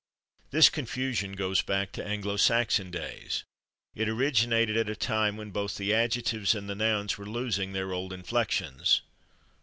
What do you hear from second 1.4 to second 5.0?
back to Anglo Saxon days; it originated at a